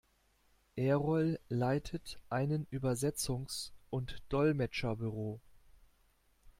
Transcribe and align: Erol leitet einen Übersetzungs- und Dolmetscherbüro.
Erol 0.79 1.37
leitet 1.47 2.17
einen 2.31 2.65
Übersetzungs- 2.71 3.69
und 3.91 4.23
Dolmetscherbüro. 4.29 5.39